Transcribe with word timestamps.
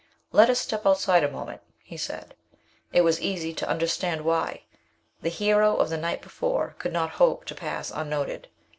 "Let 0.31 0.49
us 0.49 0.59
step 0.59 0.87
outside 0.87 1.23
a 1.23 1.29
moment," 1.29 1.61
he 1.83 1.95
said. 1.95 2.33
It 2.91 3.01
was 3.01 3.21
easy 3.21 3.53
to 3.53 3.69
understand 3.69 4.21
why. 4.21 4.63
The 5.21 5.29
hero 5.29 5.75
of 5.75 5.91
the 5.91 5.95
night 5.97 6.23
before 6.23 6.73
could 6.79 6.91
not 6.91 7.11
hope 7.21 7.45
to 7.45 7.53
pass 7.53 7.91
unnoted. 7.93 8.47